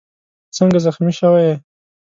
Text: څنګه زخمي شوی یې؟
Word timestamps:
څنګه 0.57 0.77
زخمي 0.85 1.13
شوی 1.19 1.43
یې؟ 1.47 1.55